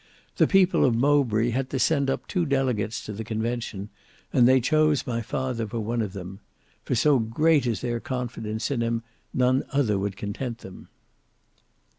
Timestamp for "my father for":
5.05-5.79